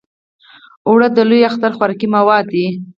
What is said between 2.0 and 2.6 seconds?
مواد